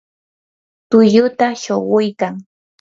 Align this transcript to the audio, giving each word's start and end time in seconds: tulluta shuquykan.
tulluta 0.89 1.47
shuquykan. 1.61 2.35